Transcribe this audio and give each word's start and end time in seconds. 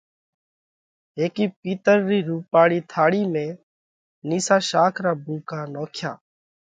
هيڪِي 1.17 1.45
پِيتۯ 1.59 1.87
رِي 2.07 2.19
رُوپاۯِي 2.29 2.79
ٿاۯِي 2.91 3.23
۾ 3.33 3.41
نِيسا 4.29 4.57
شاک 4.69 4.93
را 5.03 5.11
ڀُوڪا 5.23 5.59
نوکيا 5.73 6.11